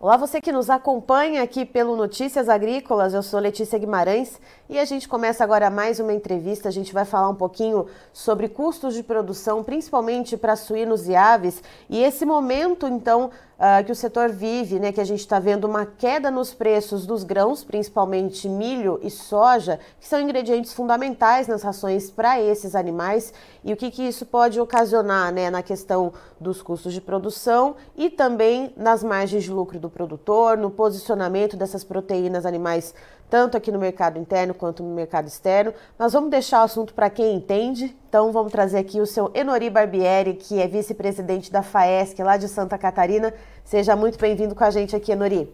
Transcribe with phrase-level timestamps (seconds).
[0.00, 4.40] Olá, você que nos acompanha aqui pelo Notícias Agrícolas, eu sou Letícia Guimarães
[4.70, 6.68] e a gente começa agora mais uma entrevista.
[6.68, 11.64] A gente vai falar um pouquinho sobre custos de produção, principalmente para suínos e aves,
[11.90, 15.64] e esse momento, então, uh, que o setor vive, né, que a gente está vendo
[15.64, 21.62] uma queda nos preços dos grãos, principalmente milho e soja, que são ingredientes fundamentais nas
[21.62, 23.32] rações para esses animais,
[23.64, 28.08] e o que, que isso pode ocasionar né, na questão dos custos de produção e
[28.08, 32.94] também nas margens de lucro do produtor, no posicionamento dessas proteínas animais
[33.30, 35.72] tanto aqui no mercado interno quanto no mercado externo.
[35.98, 37.94] Mas vamos deixar o assunto para quem entende.
[38.08, 42.48] Então vamos trazer aqui o seu Enori Barbieri, que é vice-presidente da FAESC lá de
[42.48, 43.32] Santa Catarina.
[43.64, 45.48] Seja muito bem-vindo com a gente aqui, Enori.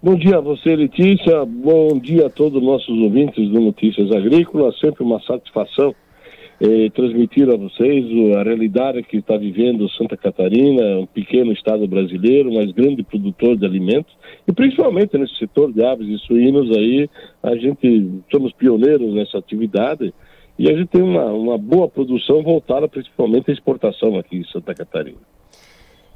[0.00, 1.44] Bom dia a você, Letícia.
[1.44, 4.78] Bom dia a todos os nossos ouvintes do Notícias Agrícolas.
[4.78, 5.94] Sempre uma satisfação
[6.60, 8.04] eh, transmitir a vocês
[8.36, 13.64] a realidade que está vivendo Santa Catarina, um pequeno estado brasileiro, mas grande produtor de
[13.64, 14.12] alimentos,
[14.46, 17.08] e principalmente nesse setor de aves e suínos aí,
[17.42, 20.12] a gente somos pioneiros nessa atividade
[20.58, 24.74] e a gente tem uma, uma boa produção voltada principalmente à exportação aqui em Santa
[24.74, 25.18] Catarina.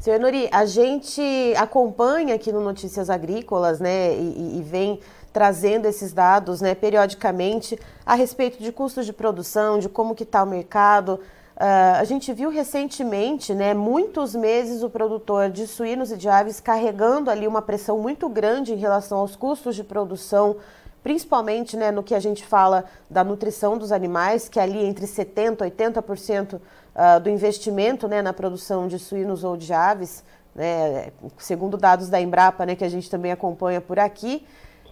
[0.02, 1.22] Senhor Nori, a gente
[1.56, 4.98] acompanha aqui no Notícias Agrícolas, né, e, e vem
[5.32, 10.42] trazendo esses dados né, periodicamente a respeito de custos de produção, de como que está
[10.42, 11.20] o mercado.
[11.56, 16.60] Uh, a gente viu recentemente, né, muitos meses, o produtor de suínos e de aves
[16.60, 20.56] carregando ali uma pressão muito grande em relação aos custos de produção,
[21.02, 25.06] principalmente né, no que a gente fala da nutrição dos animais, que é ali entre
[25.06, 30.24] 70% e 80% uh, do investimento né, na produção de suínos ou de aves,
[30.54, 34.44] né, segundo dados da Embrapa, né, que a gente também acompanha por aqui.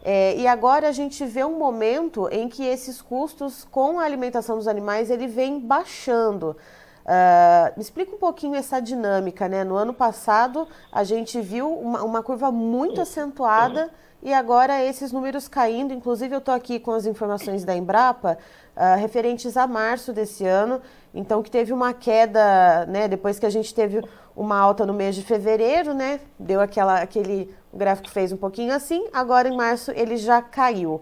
[0.02, 4.56] É, e agora a gente vê um momento em que esses custos com a alimentação
[4.56, 6.56] dos animais ele vem baixando.
[7.00, 9.64] Uh, me explica um pouquinho essa dinâmica, né?
[9.64, 13.90] No ano passado a gente viu uma, uma curva muito acentuada
[14.22, 15.92] e agora esses números caindo.
[15.92, 18.38] Inclusive eu estou aqui com as informações da Embrapa
[18.76, 20.80] uh, referentes a março desse ano,
[21.14, 23.08] então que teve uma queda, né?
[23.08, 24.02] Depois que a gente teve
[24.36, 26.20] uma alta no mês de fevereiro, né?
[26.38, 31.00] Deu aquela, aquele o gráfico fez um pouquinho assim, agora em março ele já caiu.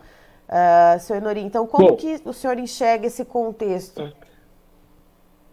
[0.48, 4.10] Uh, senhor Enori, então como Bom, que o senhor enxerga esse contexto?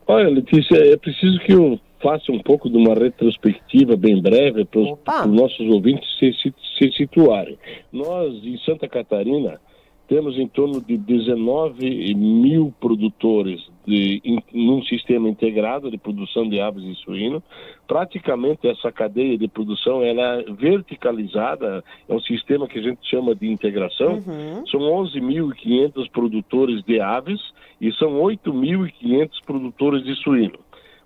[0.07, 4.79] Olha, Letícia, é preciso que eu faça um pouco de uma retrospectiva bem breve para
[4.79, 6.31] os nossos ouvintes se,
[6.77, 7.57] se situarem.
[7.91, 9.59] Nós, em Santa Catarina,
[10.07, 16.59] temos em torno de 19 mil produtores de, em, num sistema integrado de produção de
[16.59, 17.41] aves e suíno.
[17.87, 23.35] Praticamente essa cadeia de produção ela é verticalizada, é um sistema que a gente chama
[23.35, 24.15] de integração.
[24.25, 24.65] Uhum.
[24.67, 27.41] São 11.500 produtores de aves
[27.79, 30.59] e são 8.500 produtores de suíno.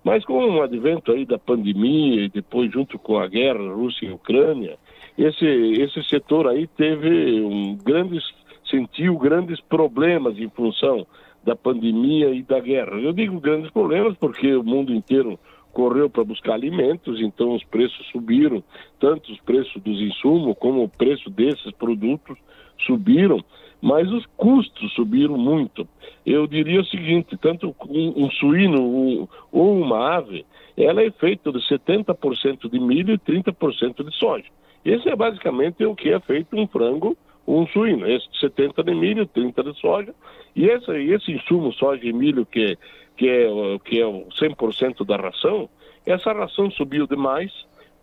[0.03, 4.11] Mas com o advento aí da pandemia e depois junto com a guerra Rússia e
[4.11, 4.77] Ucrânia,
[5.17, 8.23] esse, esse setor aí teve um, grandes
[8.69, 11.05] sentiu grandes problemas em função
[11.43, 12.99] da pandemia e da guerra.
[12.99, 15.39] Eu digo grandes problemas porque o mundo inteiro
[15.71, 18.63] correu para buscar alimentos, então os preços subiram,
[18.99, 22.37] tanto os preços dos insumos como o preço desses produtos
[22.85, 23.43] subiram,
[23.81, 25.87] mas os custos subiram muito.
[26.25, 30.45] Eu diria o seguinte, tanto um, um suíno um, ou uma ave,
[30.75, 34.45] ela é feita de 70% de milho e 30% de soja.
[34.83, 37.17] Esse é basicamente o que é feito um frango
[37.47, 40.13] um suíno, esse 70 de milho, 30 de soja,
[40.55, 42.77] e esse, esse insumo soja e milho que,
[43.17, 43.47] que, é,
[43.85, 45.69] que é o 100% da ração,
[46.05, 47.51] essa ração subiu demais,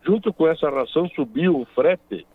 [0.04, 2.26] junto com essa ração subiu o frete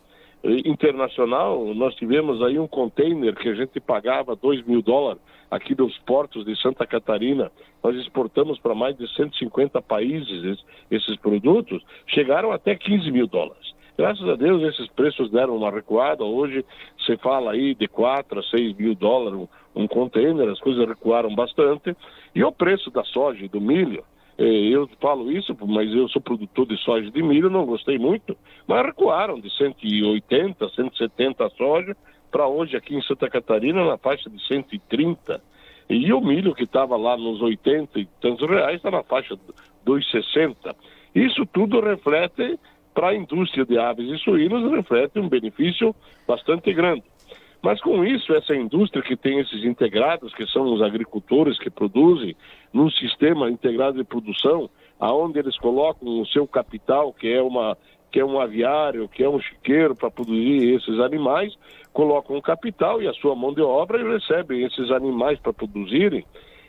[0.44, 5.76] eh, internacional, nós tivemos aí um container que a gente pagava 2 mil dólares aqui
[5.76, 7.52] dos portos de Santa Catarina,
[7.84, 10.58] nós exportamos para mais de 150 países
[10.90, 13.71] esses produtos, chegaram até 15 mil dólares.
[14.02, 16.24] Graças a Deus esses preços deram uma recuada.
[16.24, 16.66] Hoje
[17.06, 21.96] se fala aí de 4 a 6 mil dólares um, container, as coisas recuaram bastante.
[22.34, 24.04] E o preço da soja e do milho,
[24.40, 28.00] eh, eu falo isso, mas eu sou produtor de soja e de milho, não gostei
[28.00, 28.36] muito,
[28.66, 31.96] mas recuaram de 180, 170 a soja
[32.32, 35.40] para hoje aqui em Santa Catarina na faixa de 130.
[35.88, 39.44] E o milho que estava lá nos 80 e tantos reais está na faixa de
[39.86, 40.76] 2,60.
[41.14, 42.58] Isso tudo reflete
[42.94, 45.96] para a indústria de aves e suínos reflete um benefício
[46.28, 47.04] bastante grande.
[47.62, 52.36] Mas com isso, essa indústria que tem esses integrados, que são os agricultores que produzem
[52.74, 57.78] num sistema integrado de produção, aonde eles colocam o seu capital, que é uma
[58.12, 61.58] que é um aviário, que é um chiqueiro para produzir esses animais,
[61.94, 66.26] colocam o capital e a sua mão de obra e recebem esses animais para produzirem.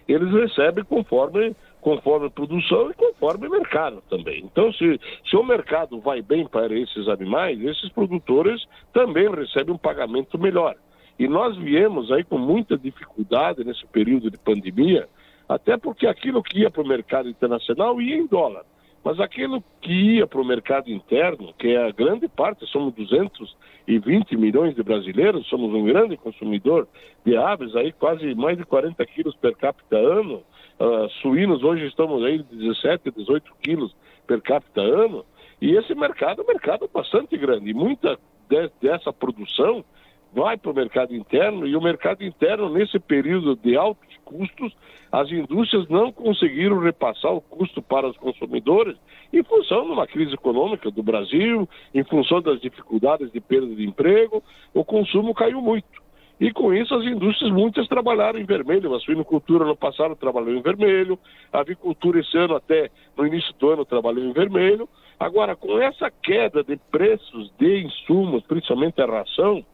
[0.06, 4.40] Eles recebem conforme conforme a produção e conforme o mercado também.
[4.44, 4.98] Então, se,
[5.28, 10.76] se o mercado vai bem para esses animais, esses produtores também recebem um pagamento melhor.
[11.18, 15.08] E nós viemos aí com muita dificuldade nesse período de pandemia,
[15.48, 18.64] até porque aquilo que ia para o mercado internacional ia em dólar.
[19.04, 24.36] Mas aquilo que ia para o mercado interno, que é a grande parte, somos 220
[24.36, 26.86] milhões de brasileiros, somos um grande consumidor
[27.26, 30.44] de aves, aí quase mais de 40 quilos per capita ano,
[30.82, 33.94] uh, suínos hoje estamos aí 17, 18 quilos
[34.26, 35.24] per capita ano,
[35.60, 38.18] e esse mercado é um mercado bastante grande, e muita
[38.48, 39.84] de, dessa produção
[40.32, 44.74] vai para o mercado interno e o mercado interno, nesse período de altos custos,
[45.10, 48.96] as indústrias não conseguiram repassar o custo para os consumidores
[49.30, 53.84] em função de uma crise econômica do Brasil, em função das dificuldades de perda de
[53.84, 54.42] emprego,
[54.72, 56.02] o consumo caiu muito.
[56.40, 58.94] E com isso as indústrias muitas trabalharam em vermelho.
[58.94, 61.18] A suinocultura no passado trabalhou em vermelho,
[61.52, 64.88] a avicultura esse ano até no início do ano trabalhou em vermelho.
[65.20, 69.64] Agora, com essa queda de preços de insumos, principalmente a ração,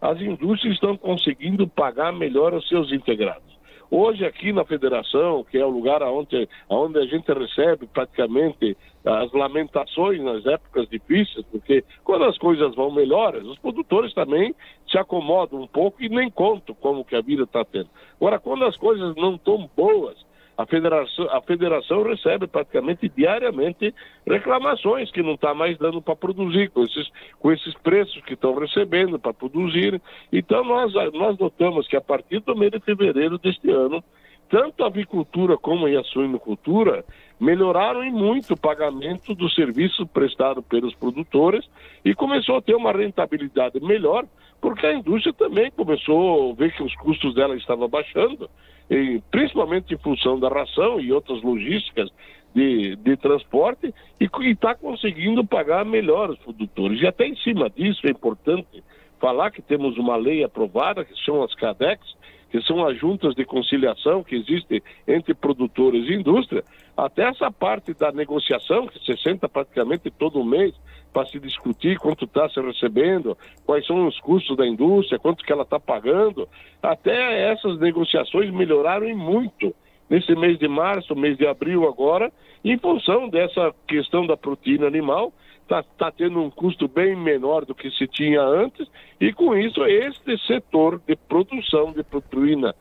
[0.00, 3.47] as indústrias estão conseguindo pagar melhor os seus integrados.
[3.90, 9.32] Hoje aqui na federação, que é o lugar onde, onde a gente recebe praticamente as
[9.32, 14.54] lamentações nas épocas difíceis, porque quando as coisas vão melhores, os produtores também
[14.90, 17.88] se acomodam um pouco e nem contam como que a vida está tendo.
[18.20, 20.16] Agora, quando as coisas não estão boas,
[20.58, 23.94] a federação, a federação recebe praticamente diariamente
[24.26, 27.08] reclamações que não está mais dando para produzir, com esses,
[27.38, 30.02] com esses preços que estão recebendo para produzir.
[30.32, 34.02] Então, nós, nós notamos que a partir do mês de fevereiro deste ano,
[34.48, 37.04] tanto a avicultura como a suinocultura
[37.38, 41.68] melhoraram em muito o pagamento do serviço prestado pelos produtores
[42.04, 44.24] e começou a ter uma rentabilidade melhor,
[44.60, 48.50] porque a indústria também começou a ver que os custos dela estavam baixando,
[48.90, 52.10] e, principalmente em função da ração e outras logísticas
[52.54, 57.00] de, de transporte, e está conseguindo pagar melhor os produtores.
[57.00, 58.82] E até em cima disso é importante
[59.20, 62.16] falar que temos uma lei aprovada, que são as CADEX,
[62.50, 66.64] que são as juntas de conciliação que existem entre produtores e indústria,
[66.96, 70.74] até essa parte da negociação, que se senta praticamente todo mês
[71.12, 75.52] para se discutir quanto está se recebendo, quais são os custos da indústria, quanto que
[75.52, 76.48] ela está pagando,
[76.82, 79.74] até essas negociações melhoraram muito
[80.08, 82.32] nesse mês de março, mês de abril agora,
[82.64, 85.32] em função dessa questão da proteína animal,
[85.68, 88.88] está tá tendo um custo bem menor do que se tinha antes,
[89.20, 92.74] e com isso este setor de produção de proteína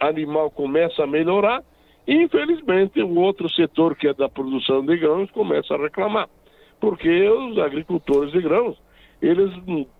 [0.00, 1.62] animal começa a melhorar,
[2.06, 6.28] e infelizmente o outro setor que é da produção de grãos começa a reclamar,
[6.80, 8.76] porque os agricultores de grãos,
[9.22, 9.50] eles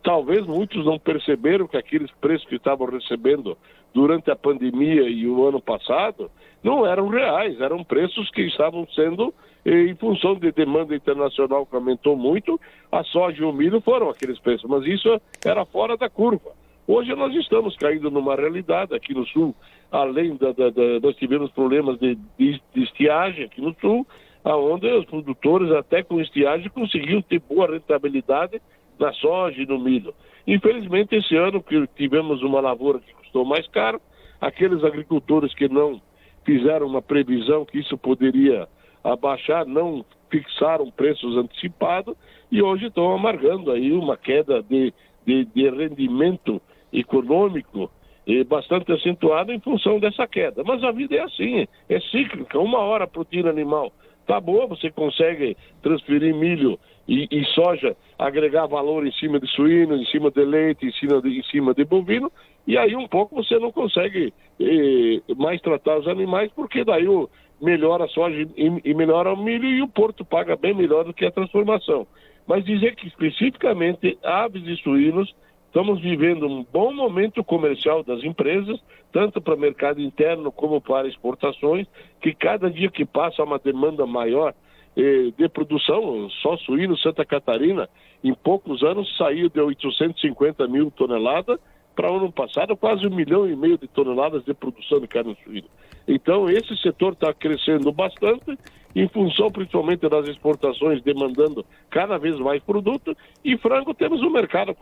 [0.02, 3.56] talvez muitos não perceberam que aqueles preços que estavam recebendo
[3.94, 6.30] durante a pandemia e o ano passado
[6.62, 9.32] não eram reais, eram preços que estavam sendo
[9.68, 12.58] em função de demanda internacional que aumentou muito,
[12.90, 16.52] a soja e o milho foram aqueles preços, mas isso era fora da curva.
[16.86, 19.54] Hoje nós estamos caindo numa realidade aqui no sul,
[19.92, 24.06] além da, da, da nós tivemos problemas de, de, de, estiagem aqui no sul,
[24.42, 28.62] aonde os produtores até com estiagem conseguiam ter boa rentabilidade
[28.98, 30.14] na soja e no milho.
[30.46, 34.00] Infelizmente esse ano que tivemos uma lavoura que custou mais caro,
[34.40, 36.00] aqueles agricultores que não
[36.42, 38.66] fizeram uma previsão que isso poderia
[39.02, 42.14] abaixar, não fixaram preços antecipados
[42.50, 44.92] e hoje estão amargando aí uma queda de,
[45.26, 46.60] de, de rendimento
[46.92, 47.90] econômico
[48.26, 50.62] eh, bastante acentuada em função dessa queda.
[50.64, 52.58] Mas a vida é assim, é cíclica.
[52.58, 53.92] Uma hora a proteína animal
[54.26, 56.78] tá boa, você consegue transferir milho
[57.08, 61.22] e, e, soja, agregar valor em cima de suíno, em cima de leite, em cima
[61.22, 62.30] de, em cima de bovino,
[62.66, 67.30] e aí um pouco você não consegue eh, mais tratar os animais, porque daí o,
[67.60, 71.14] melhora a soja e, e melhora o milho e o porto paga bem melhor do
[71.14, 72.06] que a transformação.
[72.46, 75.34] Mas dizer que especificamente aves e suínos
[75.66, 78.80] estamos vivendo um bom momento comercial das empresas,
[79.12, 81.86] tanto para o mercado interno como para exportações,
[82.20, 84.54] que cada dia que passa há uma demanda maior
[84.96, 87.88] eh, de produção, só suíno Santa Catarina,
[88.24, 91.60] em poucos anos saiu de 850 mil toneladas
[91.94, 95.36] para o ano passado quase um milhão e meio de toneladas de produção de carne
[95.44, 95.68] suína.
[96.08, 98.58] Então, esse setor está crescendo bastante,
[98.96, 103.14] em função principalmente das exportações demandando cada vez mais produto.
[103.44, 104.74] E frango, temos um mercado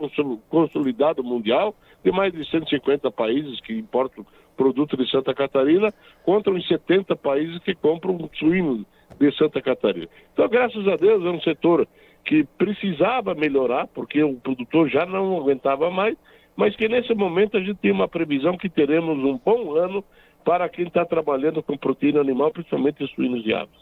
[0.48, 4.24] consolidado mundial de mais de 150 países que importam
[4.56, 5.92] produto de Santa Catarina,
[6.24, 8.86] contra os 70 países que compram suíno
[9.20, 10.08] de Santa Catarina.
[10.32, 11.86] Então, graças a Deus, é um setor
[12.24, 16.16] que precisava melhorar, porque o produtor já não aguentava mais,
[16.56, 20.02] mas que nesse momento a gente tem uma previsão que teremos um bom ano
[20.46, 23.74] para quem está trabalhando com proteína animal, principalmente suínos e aves.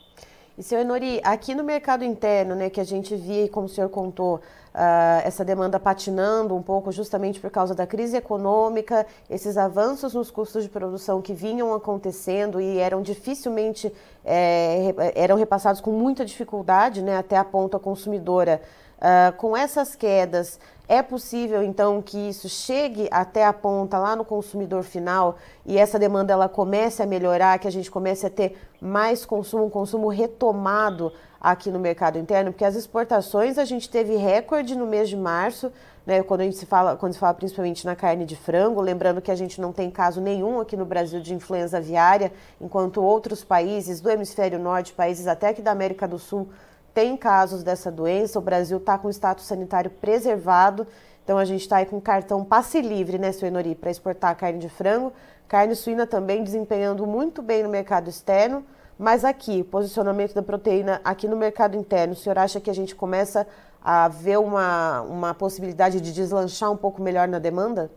[0.56, 3.90] E, senhor Enori, aqui no mercado interno, né, que a gente via, como o senhor
[3.90, 10.14] contou, uh, essa demanda patinando um pouco justamente por causa da crise econômica, esses avanços
[10.14, 13.92] nos custos de produção que vinham acontecendo e eram dificilmente,
[14.25, 18.62] é, eram repassados com muita dificuldade, né, até a ponta consumidora.
[18.97, 24.25] Uh, com essas quedas, é possível então que isso chegue até a ponta lá no
[24.25, 28.57] consumidor final e essa demanda ela comece a melhorar, que a gente comece a ter
[28.81, 31.11] mais consumo, um consumo retomado
[31.41, 35.73] aqui no mercado interno, porque as exportações a gente teve recorde no mês de março,
[36.07, 39.23] né, quando a gente se fala, quando se fala principalmente na carne de frango, lembrando
[39.23, 43.43] que a gente não tem caso nenhum aqui no Brasil de influenza aviária, enquanto outros
[43.43, 46.49] países do hemisfério norte, países até aqui da América do Sul,
[46.94, 50.86] tem casos dessa doença, o Brasil está com status sanitário preservado,
[51.24, 54.60] então a gente está aí com cartão passe livre, né, seu Enori, para exportar carne
[54.60, 55.12] de frango,
[55.48, 58.64] carne suína também desempenhando muito bem no mercado externo,
[58.96, 62.94] mas aqui, posicionamento da proteína aqui no mercado interno, o senhor acha que a gente
[62.94, 63.44] começa
[63.82, 67.90] a ver uma, uma possibilidade de deslanchar um pouco melhor na demanda?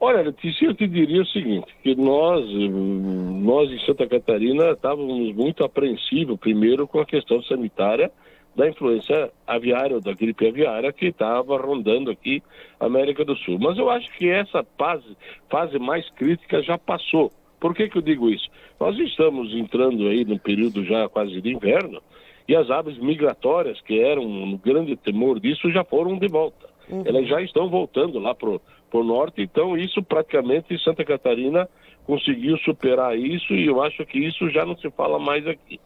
[0.00, 5.64] Olha, Letícia, eu te diria o seguinte, que nós, nós em Santa Catarina estávamos muito
[5.64, 8.08] apreensivos, primeiro com a questão sanitária
[8.54, 12.40] da influência aviária, da gripe aviária que estava rondando aqui
[12.78, 13.58] a América do Sul.
[13.60, 15.16] Mas eu acho que essa fase,
[15.50, 17.32] fase mais crítica já passou.
[17.58, 18.48] Por que, que eu digo isso?
[18.78, 22.00] Nós estamos entrando aí no período já quase de inverno
[22.46, 26.67] e as aves migratórias, que eram um grande temor disso, já foram de volta.
[26.90, 27.02] Uhum.
[27.04, 31.68] Elas já estão voltando lá para o norte, então isso praticamente Santa Catarina
[32.06, 35.78] conseguiu superar isso e eu acho que isso já não se fala mais aqui.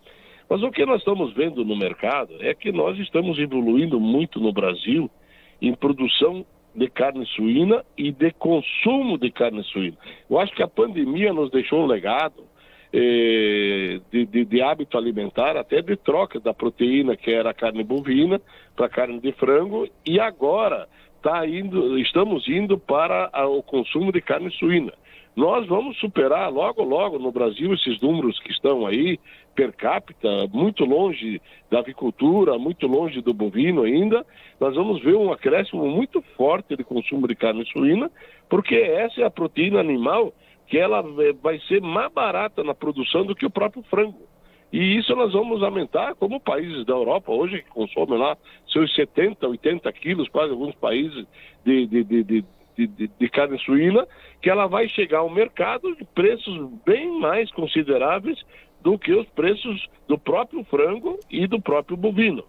[0.49, 4.53] Mas o que nós estamos vendo no mercado é que nós estamos evoluindo muito no
[4.53, 5.11] Brasil
[5.61, 6.45] em produção
[6.75, 9.97] de carne suína e de consumo de carne suína.
[10.29, 12.45] Eu acho que a pandemia nos deixou um legado
[12.93, 18.41] de, de, de, hábito alimentar, até de troca da proteína que era a carne bovina
[18.77, 20.87] para carne de frango e agora
[21.23, 24.93] tá indo, estamos indo para a, o consumo de carne suína.
[25.35, 29.19] Nós vamos superar logo, logo no Brasil esses números que estão aí
[29.55, 34.27] per capita, muito longe da avicultura, muito longe do bovino ainda.
[34.61, 38.11] Nós vamos ver um acréscimo muito forte de consumo de carne suína,
[38.51, 40.35] porque essa é a proteína animal
[40.67, 41.03] que ela
[41.41, 44.27] vai ser mais barata na produção do que o próprio frango.
[44.73, 49.47] E isso nós vamos aumentar, como países da Europa hoje, que consomem lá seus 70,
[49.47, 51.27] 80 quilos, quase alguns países
[51.63, 52.45] de, de, de,
[52.79, 54.07] de, de carne suína,
[54.41, 58.43] que ela vai chegar ao mercado de preços bem mais consideráveis
[58.81, 62.43] do que os preços do próprio frango e do próprio bovino.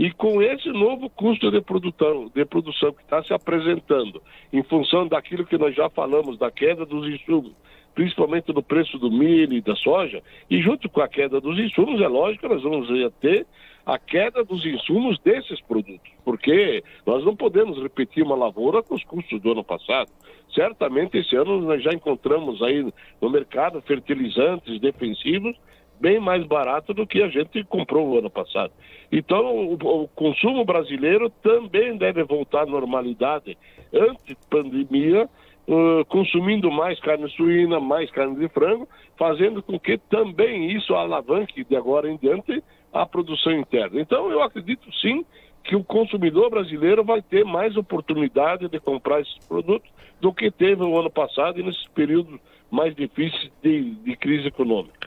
[0.00, 5.06] E com esse novo custo de produção, de produção que está se apresentando, em função
[5.06, 7.52] daquilo que nós já falamos, da queda dos insumos,
[7.94, 12.00] principalmente do preço do milho e da soja, e junto com a queda dos insumos,
[12.00, 12.88] é lógico que nós vamos
[13.20, 13.46] ter
[13.84, 19.04] a queda dos insumos desses produtos, porque nós não podemos repetir uma lavoura com os
[19.04, 20.10] custos do ano passado.
[20.54, 22.90] Certamente esse ano nós já encontramos aí
[23.20, 25.54] no mercado fertilizantes defensivos
[26.00, 28.72] bem mais barato do que a gente comprou o ano passado.
[29.12, 33.58] Então, o, o consumo brasileiro também deve voltar à normalidade
[33.92, 35.28] antes pandemia,
[35.68, 38.88] uh, consumindo mais carne suína, mais carne de frango,
[39.18, 44.00] fazendo com que também isso alavanque de agora em diante a produção interna.
[44.00, 45.24] Então, eu acredito sim
[45.62, 49.90] que o consumidor brasileiro vai ter mais oportunidade de comprar esses produtos
[50.20, 52.40] do que teve no ano passado e nesses períodos
[52.70, 54.99] mais difíceis de, de crise econômica.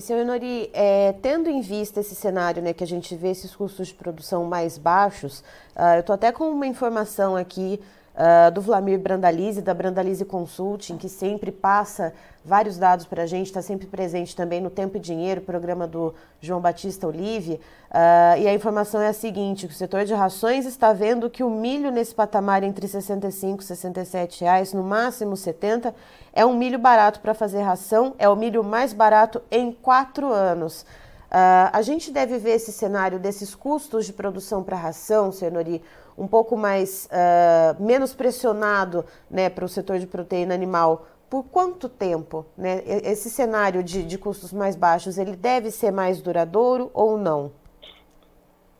[0.00, 3.54] E, senhor Nori, é, tendo em vista esse cenário, né, que a gente vê esses
[3.54, 5.40] custos de produção mais baixos,
[5.76, 7.78] uh, eu estou até com uma informação aqui
[8.14, 12.12] uh, do Vlamir Brandalize, da Brandalize Consulting, que sempre passa
[12.44, 16.14] vários dados para a gente, está sempre presente também no Tempo e Dinheiro, programa do
[16.40, 17.54] João Batista Olive.
[17.90, 21.50] Uh, e a informação é a seguinte: o setor de rações está vendo que o
[21.50, 25.94] milho nesse patamar entre 65 e 67 reais, no máximo 70,
[26.32, 30.84] é um milho barato para fazer ração, é o milho mais barato em quatro anos.
[31.30, 35.80] Uh, a gente deve ver esse cenário desses custos de produção para ração, Senhori,
[36.16, 41.06] um pouco mais uh, menos pressionado né, para o setor de proteína animal.
[41.28, 42.44] Por quanto tempo?
[42.58, 42.82] Né?
[42.86, 47.52] Esse cenário de, de custos mais baixos, ele deve ser mais duradouro ou não?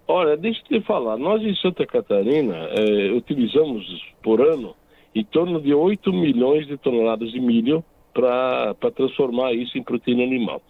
[0.08, 3.86] Olha, deixa eu te falar, nós em Santa Catarina eh, utilizamos
[4.20, 4.74] por ano
[5.14, 10.60] em torno de 8 milhões de toneladas de milho para transformar isso em proteína animal.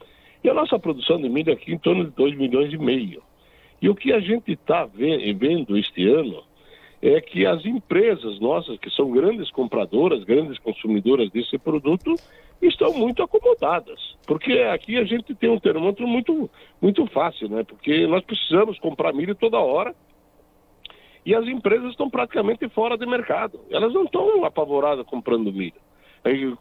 [0.45, 3.23] E a nossa produção de milho aqui em torno de 2 milhões e meio.
[3.81, 6.43] E o que a gente está vendo este ano
[7.03, 12.15] é que as empresas nossas, que são grandes compradoras, grandes consumidoras desse produto,
[12.61, 13.99] estão muito acomodadas.
[14.27, 17.65] Porque aqui a gente tem um termômetro muito, muito fácil, né?
[17.65, 19.95] Porque nós precisamos comprar milho toda hora
[21.25, 23.61] e as empresas estão praticamente fora de mercado.
[23.71, 25.75] Elas não estão apavoradas comprando milho.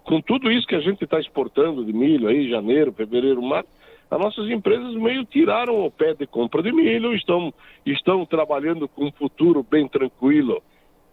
[0.03, 3.69] Com tudo isso que a gente está exportando de milho aí, janeiro, fevereiro, março,
[4.09, 7.53] as nossas empresas meio tiraram o pé de compra de milho, estão,
[7.85, 10.63] estão trabalhando com um futuro bem tranquilo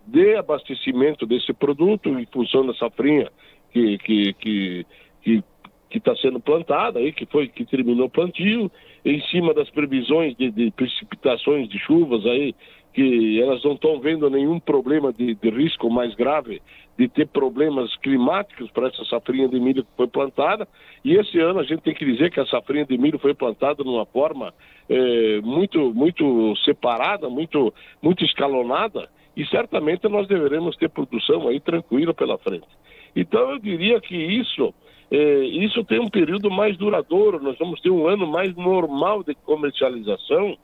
[0.07, 3.31] de abastecimento desse produto em função da safrinha
[3.73, 5.45] que que que
[5.89, 8.71] que está sendo plantada aí que foi que terminou o plantio
[9.05, 12.55] em cima das previsões de, de precipitações de chuvas aí
[12.97, 16.63] que elas não estão vendo nenhum problema de, de, risco mais grave
[16.99, 20.67] de ter problemas climáticos para essa safrinha de milho que foi plantada.
[21.05, 23.85] E esse ano a gente tem que dizer que a safrinha de milho foi plantada
[23.85, 24.55] de uma forma
[24.89, 32.15] é, muito, muito separada, muito, muito escalonada, e certamente nós deveremos ter produção aí tranquila
[32.15, 32.67] pela frente.
[33.15, 34.73] Então eu diria que isso,
[35.11, 39.35] é, isso tem um período mais duradouro, nós vamos ter um ano mais normal de
[39.35, 40.57] comercialização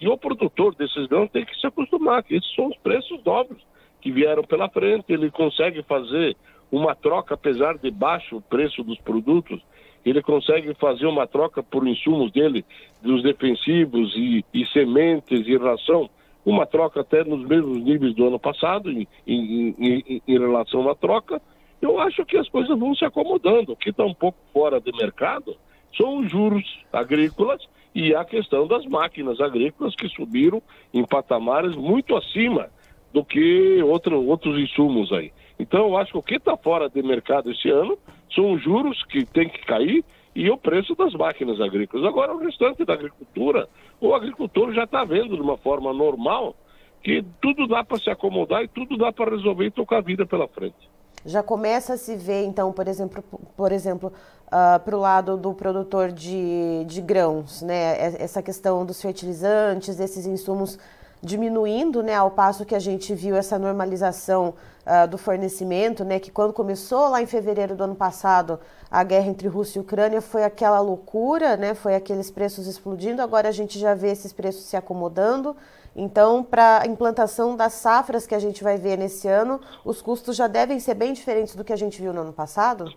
[0.00, 3.58] e o produtor desses grãos tem que se acostumar, que esses são os preços novos
[4.00, 6.36] que vieram pela frente, ele consegue fazer
[6.70, 9.60] uma troca, apesar de baixo o preço dos produtos,
[10.04, 12.64] ele consegue fazer uma troca por insumos dele,
[13.02, 16.08] dos defensivos e, e sementes e ração,
[16.44, 20.94] uma troca até nos mesmos níveis do ano passado em, em, em, em relação à
[20.94, 21.42] troca,
[21.82, 23.72] eu acho que as coisas vão se acomodando.
[23.72, 25.56] O que está um pouco fora de mercado
[25.96, 27.60] são os juros agrícolas
[27.98, 30.62] e a questão das máquinas agrícolas que subiram
[30.94, 32.70] em patamares muito acima
[33.12, 35.32] do que outro, outros insumos aí.
[35.58, 37.98] Então, eu acho que o que está fora de mercado esse ano
[38.32, 42.06] são os juros que tem que cair e o preço das máquinas agrícolas.
[42.06, 43.68] Agora, o restante da agricultura,
[44.00, 46.54] o agricultor já está vendo de uma forma normal
[47.02, 50.24] que tudo dá para se acomodar e tudo dá para resolver e tocar a vida
[50.24, 50.88] pela frente.
[51.28, 53.22] Já começa a se ver, então, por exemplo,
[53.54, 54.12] por exemplo, uh,
[54.50, 58.16] ah, para o lado do produtor de, de grãos, né?
[58.18, 60.78] Essa questão dos fertilizantes, desses insumos
[61.22, 64.54] diminuindo, né, ao passo que a gente viu essa normalização
[64.86, 68.58] uh, do fornecimento, né, que quando começou lá em fevereiro do ano passado
[68.90, 73.48] a guerra entre Rússia e Ucrânia foi aquela loucura, né, foi aqueles preços explodindo, agora
[73.48, 75.56] a gente já vê esses preços se acomodando.
[75.98, 80.36] Então, para a implantação das safras que a gente vai ver nesse ano, os custos
[80.36, 82.92] já devem ser bem diferentes do que a gente viu no ano passado?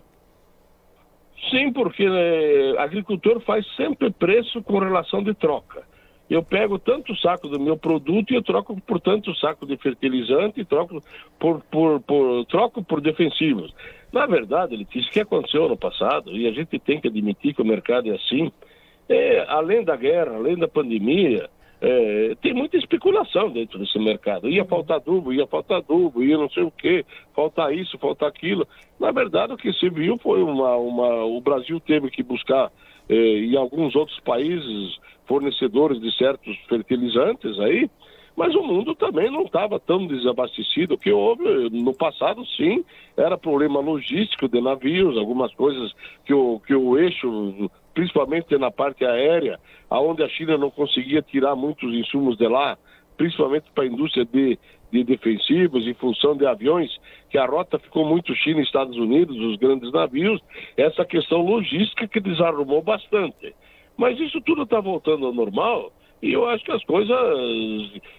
[1.50, 5.82] Sim, porque né, agricultor faz sempre preço com relação de troca
[6.32, 10.64] eu pego tanto saco do meu produto e eu troco por tanto saco de fertilizante
[10.64, 11.02] troco
[11.38, 13.74] por, por, por, troco por defensivos.
[14.10, 17.60] Na verdade, ele disse que aconteceu no passado, e a gente tem que admitir que
[17.60, 18.50] o mercado é assim,
[19.10, 21.50] é, além da guerra, além da pandemia,
[21.84, 24.48] é, tem muita especulação dentro desse mercado.
[24.48, 28.66] Ia faltar adubo, ia faltar adubo, ia não sei o quê, faltar isso, faltar aquilo.
[29.00, 30.76] Na verdade, o que se viu foi uma.
[30.76, 32.70] uma o Brasil teve que buscar,
[33.08, 37.90] é, e alguns outros países, fornecedores de certos fertilizantes aí,
[38.36, 42.82] mas o mundo também não estava tão desabastecido que houve no passado sim
[43.16, 45.92] era problema logístico de navios algumas coisas
[46.24, 51.54] que o que o eixo principalmente na parte aérea aonde a China não conseguia tirar
[51.54, 52.76] muitos insumos de lá
[53.16, 54.58] principalmente para a indústria de,
[54.90, 56.90] de defensivos em função de aviões
[57.30, 60.40] que a rota ficou muito China e Estados Unidos os grandes navios
[60.76, 63.54] essa questão logística que desarrumou bastante.
[63.96, 67.16] Mas isso tudo está voltando ao normal e eu acho que as coisas,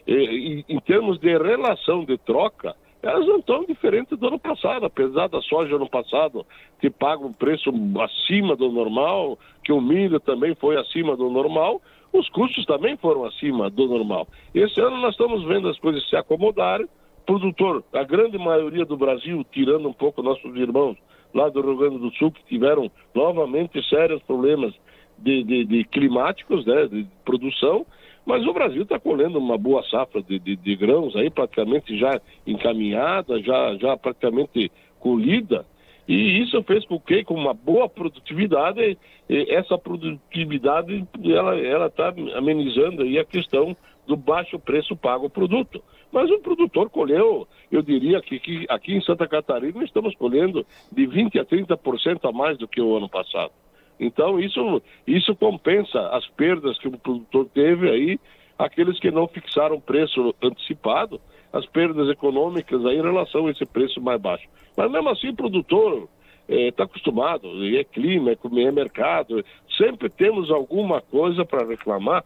[0.05, 5.27] eh, em termos de relação de troca, elas não estão diferentes do ano passado, apesar
[5.27, 6.45] da soja ano passado
[6.79, 7.69] ter pago um preço
[8.01, 11.81] acima do normal, que o milho também foi acima do normal,
[12.13, 14.25] os custos também foram acima do normal.
[14.55, 16.87] Esse ano nós estamos vendo as coisas se acomodarem,
[17.25, 20.97] produtor, a grande maioria do Brasil, tirando um pouco nossos irmãos
[21.33, 24.73] lá do Rio Grande do Sul, que tiveram novamente sérios problemas
[25.17, 27.85] de, de, de climáticos, né, de produção,
[28.25, 32.19] mas o Brasil está colhendo uma boa safra de, de, de, grãos aí, praticamente já
[32.47, 35.65] encaminhada, já, já praticamente colhida,
[36.07, 38.97] e isso fez com que, com uma boa produtividade,
[39.29, 45.81] essa produtividade ela está amenizando aí a questão do baixo preço pago ao produto.
[46.12, 51.07] Mas o produtor colheu, eu diria que, que aqui em Santa Catarina estamos colhendo de
[51.07, 53.51] 20% a 30% a mais do que o ano passado.
[53.99, 58.19] Então, isso, isso compensa as perdas que o produtor teve aí,
[58.58, 61.19] aqueles que não fixaram preço antecipado,
[61.51, 64.47] as perdas econômicas aí em relação a esse preço mais baixo.
[64.75, 66.10] Mas mesmo assim, o produtor
[66.47, 69.43] está é, acostumado, é clima, é, é mercado,
[69.77, 72.23] sempre temos alguma coisa para reclamar.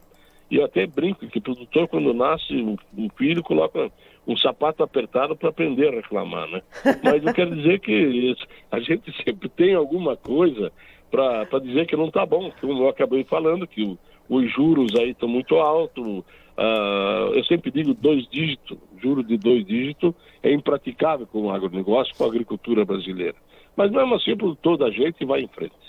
[0.50, 3.92] E eu até brinco que o produtor, quando nasce um, um filho, coloca
[4.26, 6.62] um sapato apertado para aprender a reclamar, né?
[7.04, 8.36] Mas eu quero dizer que
[8.72, 10.72] a gente sempre tem alguma coisa
[11.10, 13.98] para dizer que não está bom, como eu acabei falando, que o,
[14.30, 19.66] os juros aí estão muito altos, uh, eu sempre digo dois dígitos, juro de dois
[19.66, 23.36] dígitos é impraticável com o agronegócio, com a agricultura brasileira.
[23.76, 25.87] Mas mesmo assim, por toda a gente vai em frente.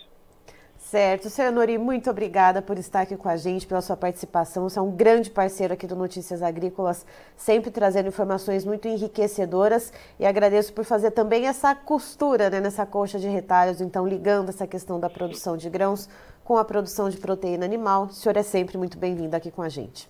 [0.90, 1.29] Certo.
[1.29, 4.66] Senhor Nori, muito obrigada por estar aqui com a gente, pela sua participação.
[4.66, 7.05] Você é um grande parceiro aqui do Notícias Agrícolas,
[7.37, 9.92] sempre trazendo informações muito enriquecedoras.
[10.18, 14.66] E agradeço por fazer também essa costura né, nessa coxa de retalhos, então ligando essa
[14.66, 16.09] questão da produção de grãos
[16.42, 18.05] com a produção de proteína animal.
[18.05, 20.09] O senhor é sempre muito bem-vindo aqui com a gente.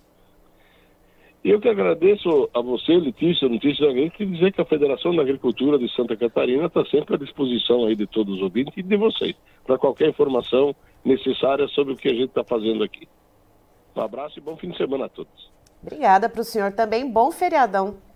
[1.43, 5.79] Eu que agradeço a você, Letícia, Notícias Agrícolas, e dizer que a Federação da Agricultura
[5.79, 9.35] de Santa Catarina está sempre à disposição aí de todos os ouvintes e de vocês,
[9.65, 13.07] para qualquer informação necessária sobre o que a gente está fazendo aqui.
[13.95, 15.49] Um abraço e bom fim de semana a todos.
[15.81, 17.09] Obrigada para o senhor também.
[17.09, 18.08] Bom feriadão.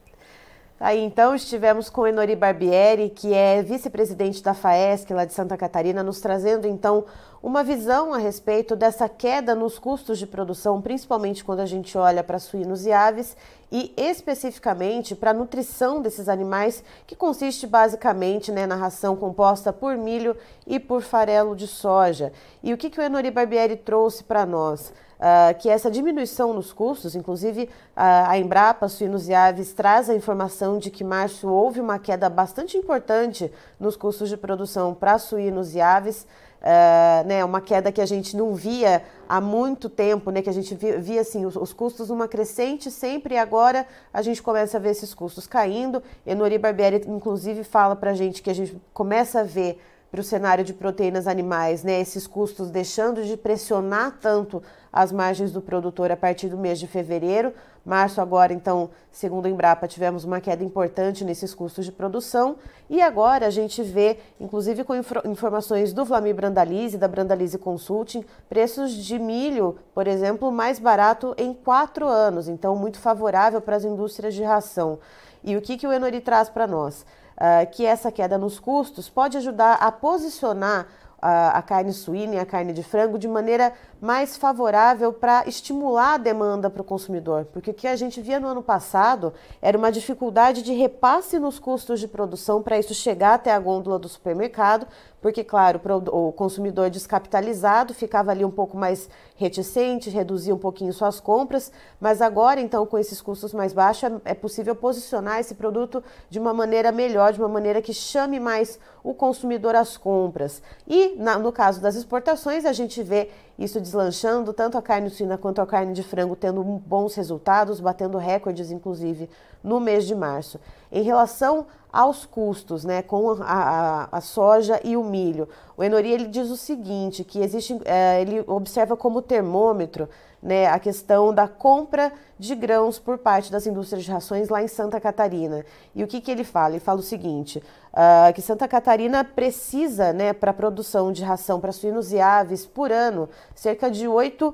[0.80, 6.04] Aí então estivemos com Enori Barbieri, que é vice-presidente da FAESC lá de Santa Catarina,
[6.04, 7.06] nos trazendo então
[7.42, 12.24] uma visão a respeito dessa queda nos custos de produção, principalmente quando a gente olha
[12.24, 13.38] para suínos e aves
[13.72, 19.96] e especificamente para a nutrição desses animais, que consiste basicamente né, na ração composta por
[19.98, 22.32] milho e por farelo de soja.
[22.62, 24.94] E o que, que o Enori Barbieri trouxe para nós?
[25.24, 30.16] Uh, que essa diminuição nos custos, inclusive uh, a Embrapa Suínos e Aves traz a
[30.16, 35.74] informação de que março houve uma queda bastante importante nos custos de produção para suínos
[35.74, 36.28] e aves,
[36.62, 40.54] uh, né, uma queda que a gente não via há muito tempo, né, que a
[40.54, 44.78] gente via, via assim, os, os, custos numa crescente sempre e agora a gente começa
[44.78, 46.04] a ver esses custos caindo.
[46.26, 49.80] Enori Barbieri, inclusive, fala para a gente que a gente começa a ver
[50.14, 55.52] para o cenário de proteínas animais, né, esses custos deixando de pressionar tanto as margens
[55.52, 57.52] do produtor a partir do mês de fevereiro.
[57.84, 63.02] Março agora, então, segundo a Embrapa, tivemos uma queda importante nesses custos de produção e
[63.02, 64.94] agora a gente vê, inclusive com
[65.26, 71.56] informações do Vlamir Brandalize, da Brandalize Consulting, preços de milho, por exemplo, mais barato em
[71.56, 75.00] quatro anos, então muito favorável para as indústrias de ração.
[75.44, 77.04] E o que, que o Enori traz para nós?
[77.34, 80.88] Uh, que essa queda nos custos pode ajudar a posicionar
[81.24, 86.16] a, a carne suína e a carne de frango de maneira mais favorável para estimular
[86.16, 87.46] a demanda para o consumidor.
[87.54, 91.58] Porque o que a gente via no ano passado era uma dificuldade de repasse nos
[91.58, 94.86] custos de produção para isso chegar até a gôndola do supermercado,
[95.22, 95.80] porque, claro,
[96.12, 102.22] o consumidor descapitalizado ficava ali um pouco mais reticente, reduzia um pouquinho suas compras, mas
[102.22, 106.92] agora, então, com esses custos mais baixos, é possível posicionar esse produto de uma maneira
[106.92, 110.62] melhor, de uma maneira que chame mais o consumidor às compras.
[110.86, 115.62] E, no caso das exportações, a gente vê isso deslanchando, tanto a carne suína quanto
[115.62, 119.30] a carne de frango tendo bons resultados, batendo recordes, inclusive,
[119.64, 120.60] no mês de março.
[120.92, 126.12] Em relação aos custos, né, com a, a, a soja e o milho, o Enori
[126.12, 130.10] ele diz o seguinte, que existe, é, ele observa como termômetro
[130.44, 134.68] né, a questão da compra de grãos por parte das indústrias de rações lá em
[134.68, 135.66] Santa Catarina.
[135.96, 136.72] E o que, que ele fala?
[136.74, 141.62] Ele fala o seguinte, uh, que Santa Catarina precisa, né, para a produção de ração
[141.62, 144.54] para suínos e aves por ano, cerca de 8,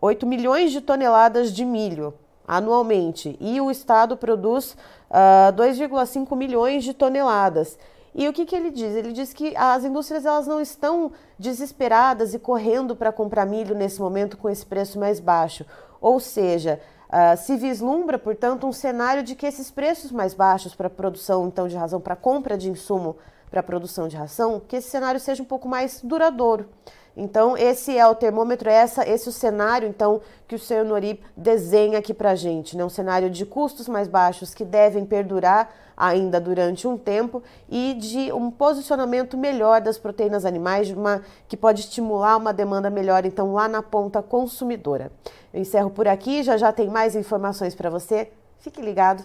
[0.00, 2.12] 8 milhões de toneladas de milho
[2.48, 3.36] anualmente.
[3.38, 4.76] E o estado produz uh,
[5.10, 7.78] ah, 2,5 milhões de toneladas.
[8.18, 8.96] E o que, que ele diz?
[8.96, 14.00] Ele diz que as indústrias elas não estão desesperadas e correndo para comprar milho nesse
[14.00, 15.64] momento com esse preço mais baixo.
[16.00, 20.90] Ou seja, uh, se vislumbra, portanto, um cenário de que esses preços mais baixos para
[20.90, 23.16] produção então de razão, para compra de insumo
[23.52, 26.68] para produção de ração, que esse cenário seja um pouco mais duradouro.
[27.20, 31.20] Então, esse é o termômetro, essa, esse é o cenário, então, que o senhor Nori
[31.36, 32.84] desenha aqui para a gente, né?
[32.84, 38.32] Um cenário de custos mais baixos que devem perdurar ainda durante um tempo e de
[38.32, 43.66] um posicionamento melhor das proteínas animais, uma, que pode estimular uma demanda melhor, então, lá
[43.66, 45.10] na ponta consumidora.
[45.52, 48.30] Eu encerro por aqui, já já tem mais informações para você.
[48.60, 49.24] Fique ligado.